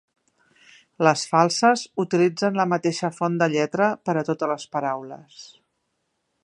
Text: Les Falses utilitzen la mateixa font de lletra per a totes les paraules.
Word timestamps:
Les 1.07 1.25
Falses 1.33 1.83
utilitzen 2.05 2.57
la 2.61 2.65
mateixa 2.73 3.13
font 3.19 3.39
de 3.43 3.49
lletra 3.57 3.93
per 4.09 4.19
a 4.23 4.27
totes 4.33 4.53
les 4.55 4.69
paraules. 4.77 5.45